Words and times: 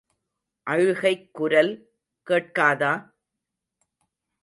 அழுகைக் 0.67 1.33
குரல் 1.33 1.71
கேட்காதா? 2.27 2.93